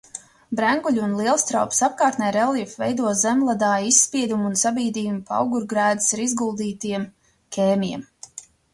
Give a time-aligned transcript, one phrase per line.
[0.59, 7.11] Brenguļu un Lielstraupes apkārtnē reljefu veido zemledāja izspieduma un sabīdījuma paugurgrēdas ar uzguldītiem
[7.59, 8.11] kēmiem.